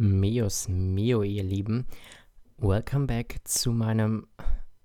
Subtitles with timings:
[0.00, 1.84] Meus Mio, ihr Lieben.
[2.56, 4.28] Welcome back zu meinem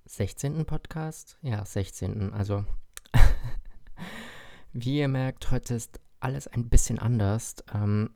[0.05, 0.66] 16.
[0.66, 1.38] Podcast.
[1.43, 2.33] Ja, 16.
[2.33, 2.65] Also,
[4.73, 7.57] wie ihr merkt, heute ist alles ein bisschen anders.
[7.71, 8.10] Ähm,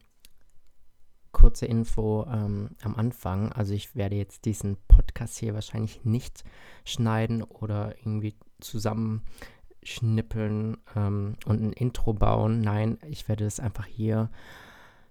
[1.31, 3.51] kurze Info ähm, am Anfang.
[3.51, 6.43] Also, ich werde jetzt diesen Podcast hier wahrscheinlich nicht
[6.83, 12.61] schneiden oder irgendwie zusammenschnippeln ähm, und ein Intro bauen.
[12.61, 14.31] Nein, ich werde es einfach hier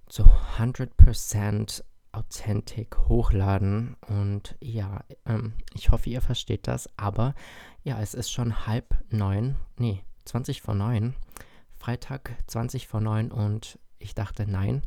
[0.07, 0.25] zu
[0.59, 1.83] 100%
[2.13, 3.97] Authentic hochladen.
[4.09, 6.89] Und ja, ähm, ich hoffe, ihr versteht das.
[6.97, 7.35] Aber
[7.83, 11.15] ja, es ist schon halb neun, nee, 20 vor neun.
[11.75, 14.83] Freitag 20 vor neun und ich dachte, nein,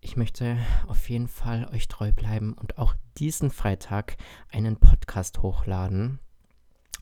[0.00, 4.16] ich möchte auf jeden Fall euch treu bleiben und auch diesen Freitag
[4.50, 6.20] einen Podcast hochladen.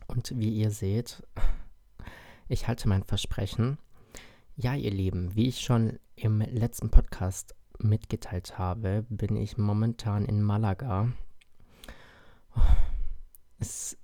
[0.07, 1.23] Und wie ihr seht,
[2.49, 3.79] ich halte mein Versprechen.
[4.61, 10.43] Ja, ihr Lieben, wie ich schon im letzten Podcast mitgeteilt habe, bin ich momentan in
[10.43, 11.13] Malaga.
[13.61, 13.97] Es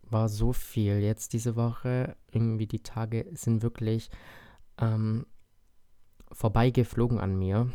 [0.00, 2.16] war so viel jetzt diese Woche.
[2.32, 4.08] Irgendwie die Tage sind wirklich
[4.78, 5.26] ähm,
[6.32, 7.70] vorbeigeflogen an mir.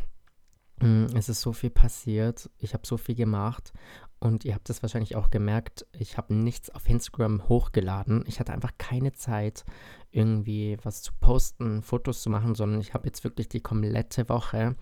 [0.82, 2.50] Mm, es ist so viel passiert.
[2.58, 3.72] Ich habe so viel gemacht.
[4.20, 8.22] Und ihr habt es wahrscheinlich auch gemerkt, ich habe nichts auf Instagram hochgeladen.
[8.26, 9.64] Ich hatte einfach keine Zeit,
[10.10, 14.76] irgendwie was zu posten, Fotos zu machen, sondern ich habe jetzt wirklich die komplette Woche,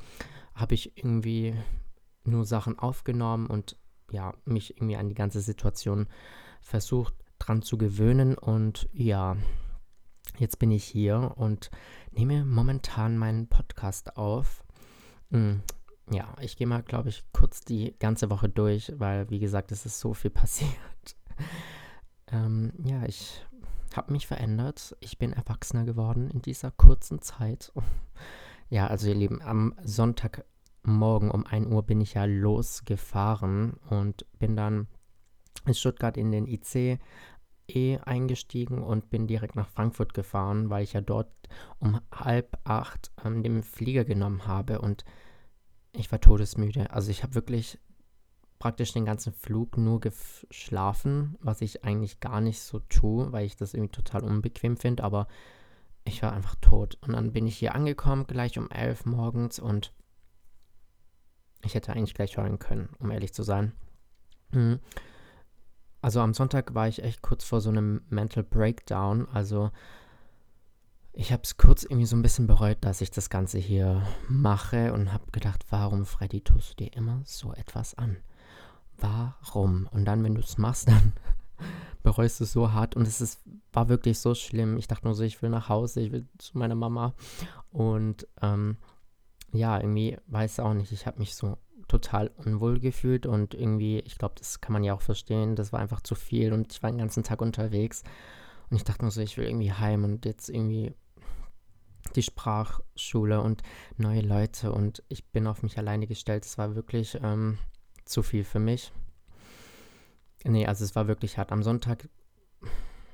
[0.55, 1.55] habe ich irgendwie
[2.25, 3.77] nur Sachen aufgenommen und
[4.11, 6.09] ja, mich irgendwie an die ganze Situation
[6.61, 8.37] versucht dran zu gewöhnen.
[8.37, 9.37] Und ja,
[10.39, 11.71] jetzt bin ich hier und
[12.11, 14.65] nehme momentan meinen Podcast auf.
[16.11, 19.85] Ja, ich gehe mal, glaube ich, kurz die ganze Woche durch, weil, wie gesagt, es
[19.85, 20.71] ist so viel passiert.
[22.29, 23.45] ähm, ja, ich
[23.95, 24.97] habe mich verändert.
[25.01, 27.73] Ich bin erwachsener geworden in dieser kurzen Zeit.
[28.71, 34.57] ja, also ihr Lieben, am Sonntagmorgen um 1 Uhr bin ich ja losgefahren und bin
[34.57, 34.89] dann
[35.67, 36.99] in Stuttgart in den IC
[37.71, 41.31] E eingestiegen und bin direkt nach Frankfurt gefahren, weil ich ja dort
[41.79, 45.05] um halb acht ähm, den Flieger genommen habe und
[45.93, 46.91] ich war todesmüde.
[46.91, 47.79] Also ich habe wirklich
[48.59, 53.57] praktisch den ganzen Flug nur geschlafen, was ich eigentlich gar nicht so tue, weil ich
[53.57, 55.29] das irgendwie total unbequem finde, aber
[56.05, 56.99] ich war einfach tot.
[57.01, 59.93] Und dann bin ich hier angekommen, gleich um elf morgens und
[61.63, 63.73] ich hätte eigentlich gleich heulen können, um ehrlich zu sein.
[64.53, 64.81] Mhm.
[66.01, 69.29] Also am Sonntag war ich echt kurz vor so einem Mental Breakdown.
[69.29, 69.71] Also
[71.13, 74.93] ich habe es kurz irgendwie so ein bisschen bereut, dass ich das Ganze hier mache
[74.93, 78.19] und habe gedacht, warum, Freddy, tust du dir immer so etwas an?
[78.99, 79.89] Warum?
[79.91, 81.13] Und dann, wenn du es machst, dann
[82.03, 83.41] bereust du es so hart und es ist,
[83.73, 84.77] war wirklich so schlimm.
[84.77, 87.15] Ich dachte nur so, ich will nach Hause, ich will zu meiner Mama.
[87.71, 88.77] Und ähm,
[89.53, 91.59] ja, irgendwie weiß auch nicht, ich habe mich so
[91.89, 95.81] total unwohl gefühlt und irgendwie, ich glaube, das kann man ja auch verstehen, das war
[95.81, 98.05] einfach zu viel und ich war den ganzen Tag unterwegs.
[98.71, 100.95] Und ich dachte nur so, ich will irgendwie heim und jetzt irgendwie
[102.15, 103.63] die Sprachschule und
[103.97, 106.45] neue Leute und ich bin auf mich alleine gestellt.
[106.45, 107.59] Es war wirklich ähm,
[108.05, 108.93] zu viel für mich.
[110.45, 111.53] Nee, also es war wirklich hart.
[111.53, 112.09] Am Sonntag,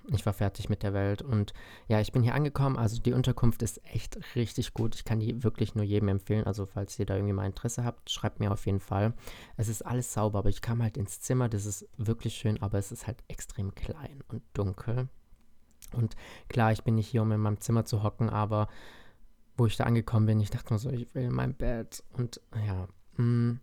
[0.08, 1.54] ich war fertig mit der Welt und
[1.88, 2.76] ja, ich bin hier angekommen.
[2.76, 4.94] Also die Unterkunft ist echt richtig gut.
[4.94, 6.44] Ich kann die wirklich nur jedem empfehlen.
[6.44, 9.14] Also falls ihr da irgendwie mal Interesse habt, schreibt mir auf jeden Fall.
[9.56, 11.48] Es ist alles sauber, aber ich kam halt ins Zimmer.
[11.48, 15.08] Das ist wirklich schön, aber es ist halt extrem klein und dunkel.
[15.94, 16.16] Und
[16.48, 18.68] klar, ich bin nicht hier, um in meinem Zimmer zu hocken, aber
[19.56, 22.02] wo ich da angekommen bin, ich dachte nur so, ich will in mein Bett.
[22.12, 22.88] Und ja,
[23.22, 23.60] mm,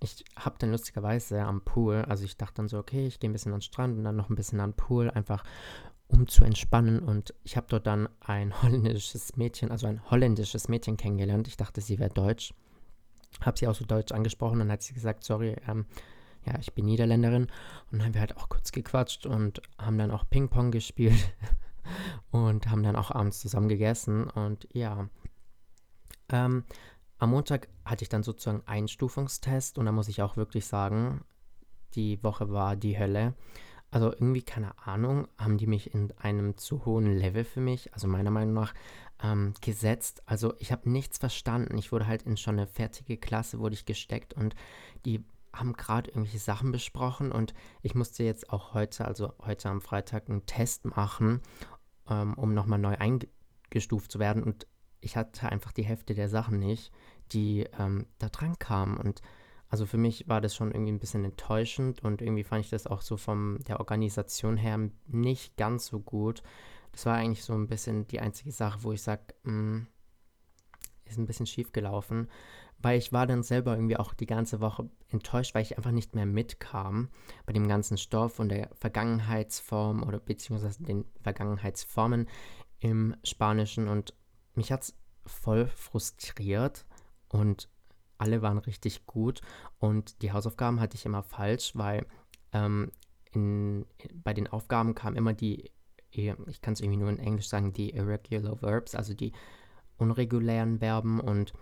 [0.00, 3.32] ich habe dann lustigerweise am Pool, also ich dachte dann so, okay, ich gehe ein
[3.32, 5.44] bisschen an den Strand und dann noch ein bisschen an den Pool, einfach
[6.08, 7.00] um zu entspannen.
[7.00, 11.48] Und ich habe dort dann ein holländisches Mädchen, also ein holländisches Mädchen kennengelernt.
[11.48, 12.52] Ich dachte, sie wäre deutsch.
[13.40, 15.86] Habe sie auch so deutsch angesprochen und dann hat sie gesagt, sorry, ähm,
[16.44, 17.44] ja, ich bin Niederländerin.
[17.44, 17.50] Und
[17.92, 21.32] dann haben wir halt auch kurz gequatscht und haben dann auch Ping-Pong gespielt
[22.32, 24.28] und haben dann auch abends zusammen gegessen.
[24.28, 25.08] Und ja,
[26.30, 26.64] ähm,
[27.18, 31.24] am Montag hatte ich dann sozusagen Einstufungstest und da muss ich auch wirklich sagen,
[31.94, 33.34] die Woche war die Hölle.
[33.90, 38.08] Also irgendwie, keine Ahnung, haben die mich in einem zu hohen Level für mich, also
[38.08, 38.72] meiner Meinung nach,
[39.22, 40.22] ähm, gesetzt.
[40.24, 41.76] Also ich habe nichts verstanden.
[41.76, 44.56] Ich wurde halt in schon eine fertige Klasse, wurde ich gesteckt und
[45.04, 47.52] die haben gerade irgendwelche Sachen besprochen und
[47.82, 51.42] ich musste jetzt auch heute, also heute am Freitag, einen Test machen,
[52.12, 54.42] ähm, um nochmal neu eingestuft zu werden.
[54.42, 54.66] Und
[55.00, 56.92] ich hatte einfach die Hälfte der Sachen nicht,
[57.32, 58.96] die ähm, da dran kamen.
[58.96, 59.22] Und
[59.68, 62.86] also für mich war das schon irgendwie ein bisschen enttäuschend und irgendwie fand ich das
[62.86, 66.42] auch so von der Organisation her nicht ganz so gut.
[66.92, 69.86] Das war eigentlich so ein bisschen die einzige Sache, wo ich sage, hm,
[71.06, 72.28] ist ein bisschen schief gelaufen
[72.82, 76.14] weil ich war dann selber irgendwie auch die ganze Woche enttäuscht, weil ich einfach nicht
[76.14, 77.08] mehr mitkam
[77.46, 82.28] bei dem ganzen Stoff und der Vergangenheitsform oder beziehungsweise den Vergangenheitsformen
[82.78, 83.88] im Spanischen.
[83.88, 84.14] Und
[84.54, 84.94] mich hat es
[85.24, 86.84] voll frustriert
[87.28, 87.68] und
[88.18, 89.40] alle waren richtig gut.
[89.78, 92.06] Und die Hausaufgaben hatte ich immer falsch, weil
[92.52, 92.90] ähm,
[93.32, 95.70] in, bei den Aufgaben kam immer die,
[96.10, 99.32] ich kann es irgendwie nur in Englisch sagen, die irregular verbs, also die
[99.96, 101.20] unregulären Verben.
[101.20, 101.52] Und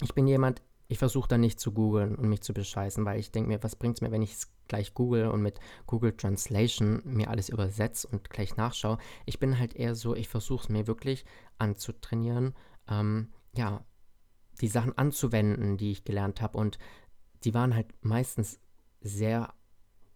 [0.00, 3.32] ich bin jemand, ich versuche da nicht zu googeln und mich zu bescheißen, weil ich
[3.32, 7.02] denke mir, was bringt es mir, wenn ich es gleich google und mit Google Translation
[7.04, 8.98] mir alles übersetze und gleich nachschaue.
[9.24, 11.24] Ich bin halt eher so, ich versuche es mir wirklich
[11.58, 12.54] anzutrainieren,
[12.88, 13.84] ähm, ja,
[14.60, 16.78] die Sachen anzuwenden, die ich gelernt habe und
[17.44, 18.58] die waren halt meistens
[19.00, 19.52] sehr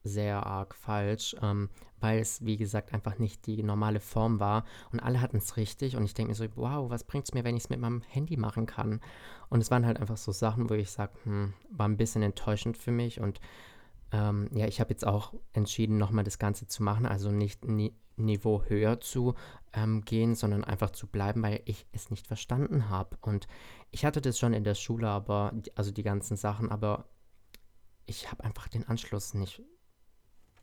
[0.02, 1.68] sehr arg falsch, ähm,
[2.00, 4.64] weil es, wie gesagt, einfach nicht die normale Form war.
[4.92, 5.96] Und alle hatten es richtig.
[5.96, 8.02] Und ich denke mir so, wow, was bringt es mir, wenn ich es mit meinem
[8.02, 9.00] Handy machen kann?
[9.48, 12.78] Und es waren halt einfach so Sachen, wo ich sage, hm, war ein bisschen enttäuschend
[12.78, 13.20] für mich.
[13.20, 13.40] Und
[14.12, 17.06] ähm, ja, ich habe jetzt auch entschieden, nochmal das Ganze zu machen.
[17.06, 19.34] Also nicht ni Niveau höher zu
[19.72, 23.16] ähm, gehen, sondern einfach zu bleiben, weil ich es nicht verstanden habe.
[23.22, 23.48] Und
[23.90, 27.06] ich hatte das schon in der Schule, aber, also die ganzen Sachen, aber
[28.06, 29.62] ich habe einfach den Anschluss nicht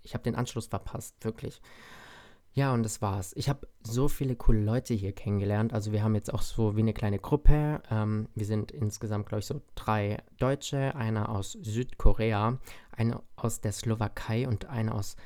[0.08, 1.62] ich habe den Anschluss verpasst, wirklich.
[2.54, 3.34] Ja, und das war's.
[3.36, 5.74] Ich habe so viele coole Leute hier kennengelernt.
[5.74, 7.84] Also wir haben jetzt auch so wie eine kleine Gruppe.
[7.92, 12.58] Ähm, wir sind insgesamt, glaube ich, so drei Deutsche, einer aus Südkorea,
[12.92, 15.18] einer aus der Slowakei und einer aus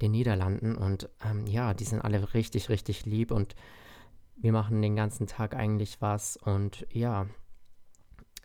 [0.00, 0.74] den Niederlanden.
[0.74, 3.54] Und ähm, ja, die sind alle richtig, richtig lieb und
[4.36, 6.36] wir machen den ganzen Tag eigentlich was.
[6.36, 7.26] Und ja,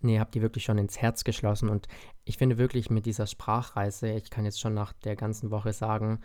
[0.02, 1.70] Nee, habt ihr wirklich schon ins Herz geschlossen.
[1.70, 1.88] Und
[2.24, 6.22] ich finde wirklich mit dieser Sprachreise, ich kann jetzt schon nach der ganzen Woche sagen,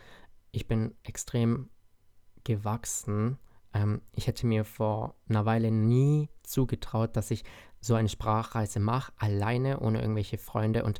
[0.51, 1.69] ich bin extrem
[2.43, 3.39] gewachsen.
[3.73, 7.43] Ähm, ich hätte mir vor einer Weile nie zugetraut, dass ich
[7.81, 10.83] so eine Sprachreise mache, alleine, ohne irgendwelche Freunde.
[10.83, 10.99] Und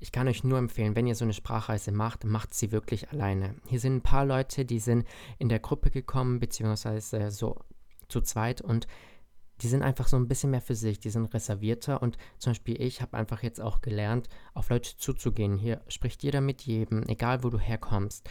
[0.00, 3.54] ich kann euch nur empfehlen, wenn ihr so eine Sprachreise macht, macht sie wirklich alleine.
[3.66, 5.06] Hier sind ein paar Leute, die sind
[5.38, 7.56] in der Gruppe gekommen, beziehungsweise so
[8.08, 8.86] zu zweit und
[9.64, 12.80] die sind einfach so ein bisschen mehr für sich, die sind reservierter und zum Beispiel
[12.80, 15.56] ich habe einfach jetzt auch gelernt, auf Leute zuzugehen.
[15.56, 18.28] Hier spricht jeder mit jedem, egal wo du herkommst.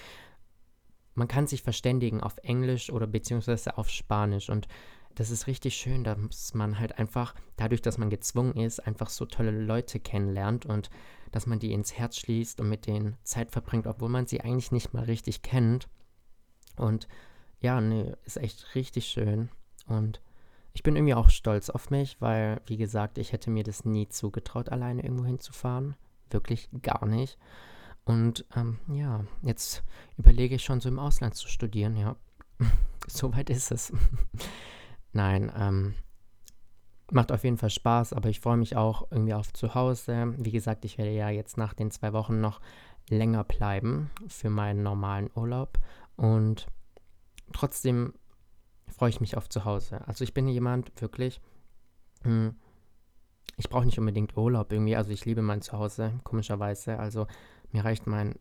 [1.16, 4.68] Man kann sich verständigen auf Englisch oder beziehungsweise auf Spanisch und
[5.16, 9.26] das ist richtig schön, dass man halt einfach, dadurch, dass man gezwungen ist, einfach so
[9.26, 10.92] tolle Leute kennenlernt und
[11.32, 14.72] dass man die ins Herz schließt und mit denen Zeit verbringt, obwohl man sie eigentlich
[14.72, 15.88] nicht mal richtig kennt.
[16.78, 17.08] Und
[17.60, 19.50] ja, ne, ist echt richtig schön.
[19.88, 20.22] Und
[20.74, 24.10] ich bin irgendwie auch stolz auf mich, weil, wie gesagt, ich hätte mir das nie
[24.10, 25.96] zugetraut, alleine irgendwo hinzufahren.
[26.30, 27.38] Wirklich gar nicht.
[28.06, 29.84] Und ähm, ja, jetzt
[30.18, 32.16] überlege ich schon so im Ausland zu studieren, ja.
[33.08, 33.94] Soweit ist es.
[35.14, 35.94] Nein, ähm,
[37.12, 40.34] macht auf jeden Fall Spaß, aber ich freue mich auch irgendwie auf zu Hause.
[40.38, 42.60] Wie gesagt, ich werde ja jetzt nach den zwei Wochen noch
[43.10, 45.78] länger bleiben für meinen normalen Urlaub.
[46.16, 46.68] Und
[47.54, 48.14] trotzdem
[48.94, 50.06] freue ich mich auf zu Hause.
[50.08, 51.42] Also ich bin jemand, wirklich,
[52.24, 52.56] hm,
[53.58, 54.96] ich brauche nicht unbedingt Urlaub irgendwie.
[54.96, 57.00] Also ich liebe mein Zuhause, komischerweise.
[57.00, 57.28] Also
[57.72, 58.36] mir reicht mein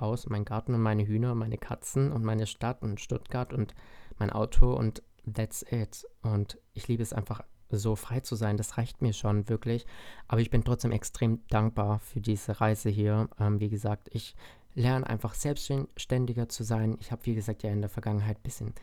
[0.00, 3.74] Haus, mein Garten und meine Hühner, meine Katzen und meine Stadt und Stuttgart und
[4.18, 5.02] mein Auto und
[5.32, 6.06] that's it.
[6.22, 8.56] Und ich liebe es einfach so frei zu sein.
[8.56, 9.86] Das reicht mir schon wirklich.
[10.26, 13.28] Aber ich bin trotzdem extrem dankbar für diese Reise hier.
[13.38, 14.34] Ähm, wie gesagt, ich
[14.74, 16.96] lerne einfach selbstständiger zu sein.
[17.00, 18.74] Ich habe, wie gesagt, ja in der Vergangenheit ein bisschen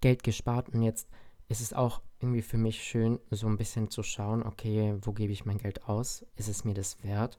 [0.00, 1.08] Geld gespart und jetzt
[1.48, 5.32] ist es auch irgendwie für mich schön, so ein bisschen zu schauen, okay, wo gebe
[5.32, 6.24] ich mein Geld aus?
[6.36, 7.38] Ist es mir das wert?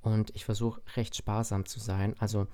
[0.00, 2.16] Und ich versuche recht sparsam zu sein.
[2.18, 2.48] Also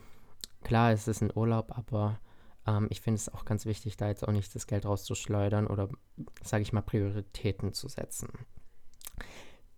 [0.62, 2.21] klar, es ist ein Urlaub, aber
[2.67, 5.88] ähm, ich finde es auch ganz wichtig, da jetzt auch nicht das Geld rauszuschleudern oder,
[6.43, 8.29] sage ich mal, Prioritäten zu setzen.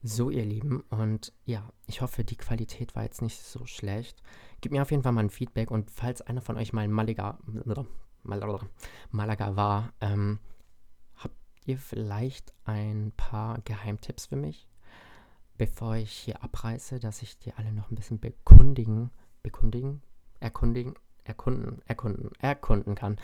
[0.02, 4.22] So, ihr Lieben, und ja, ich hoffe, die Qualität war jetzt nicht so schlecht.
[4.62, 6.92] Gebt mir auf jeden Fall mal ein Feedback und falls einer von euch mal in
[8.22, 10.38] Malaga, war, ähm,
[11.16, 11.36] habt
[11.66, 14.68] ihr vielleicht ein paar Geheimtipps für mich,
[15.56, 19.10] bevor ich hier abreise, dass ich die alle noch ein bisschen bekundigen,
[19.42, 20.02] bekundigen,
[20.40, 23.18] erkundigen, erkunden, erkunden, erkunden kann.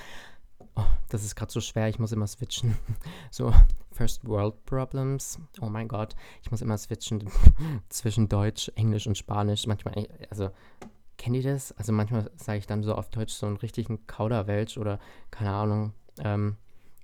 [0.75, 2.77] Oh, das ist gerade so schwer, ich muss immer switchen.
[3.31, 3.53] So,
[3.93, 5.39] First World Problems.
[5.61, 7.31] Oh mein Gott, ich muss immer switchen
[7.89, 9.67] zwischen Deutsch, Englisch und Spanisch.
[9.67, 10.51] Manchmal, also
[11.27, 11.73] Kennt ihr das?
[11.73, 15.01] Also manchmal sage ich dann so auf Deutsch so einen richtigen Kauderwelsch oder
[15.33, 15.93] keine Ahnung.
[16.21, 16.57] Ähm,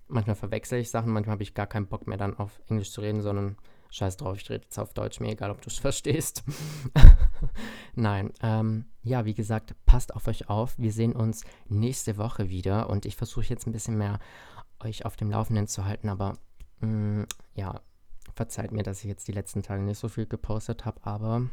[0.06, 3.00] manchmal verwechsel ich Sachen, manchmal habe ich gar keinen Bock mehr dann auf Englisch zu
[3.00, 3.56] reden, sondern
[3.90, 6.44] scheiß drauf, ich rede jetzt auf Deutsch, mir egal, ob du es verstehst.
[7.96, 10.78] Nein, ähm, ja, wie gesagt, passt auf euch auf.
[10.78, 14.20] Wir sehen uns nächste Woche wieder und ich versuche jetzt ein bisschen mehr
[14.78, 16.38] euch auf dem Laufenden zu halten, aber
[16.78, 17.26] mh, mm,
[17.56, 17.80] ja,
[18.36, 21.48] verzeiht mir, dass ich jetzt die letzten Tage nicht so viel gepostet habe, aber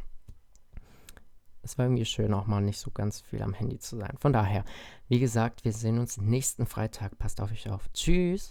[1.62, 4.16] es war irgendwie schön, auch mal nicht so ganz viel am Handy zu sein.
[4.18, 4.64] Von daher,
[5.08, 7.18] wie gesagt, wir sehen uns nächsten Freitag.
[7.18, 7.90] Passt auf euch auf.
[7.92, 8.50] Tschüss.